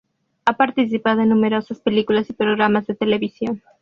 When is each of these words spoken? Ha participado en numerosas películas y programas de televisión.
Ha 0.45 0.57
participado 0.57 1.21
en 1.21 1.29
numerosas 1.29 1.79
películas 1.79 2.27
y 2.27 2.33
programas 2.33 2.87
de 2.87 2.95
televisión. 2.95 3.61